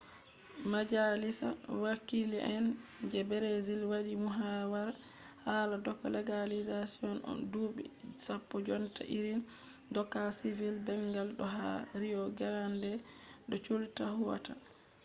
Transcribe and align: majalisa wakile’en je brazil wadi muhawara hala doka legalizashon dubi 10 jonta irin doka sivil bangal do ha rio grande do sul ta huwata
majalisa 0.71 1.47
wakile’en 1.83 2.65
je 3.11 3.19
brazil 3.31 3.81
wadi 3.91 4.13
muhawara 4.25 4.95
hala 5.45 5.75
doka 5.85 6.05
legalizashon 6.17 7.17
dubi 7.53 7.85
10 8.53 8.65
jonta 8.67 9.03
irin 9.17 9.41
doka 9.95 10.19
sivil 10.39 10.75
bangal 10.87 11.29
do 11.37 11.45
ha 11.55 11.69
rio 12.01 12.23
grande 12.39 12.91
do 13.49 13.55
sul 13.65 13.81
ta 13.97 14.05
huwata 14.17 14.53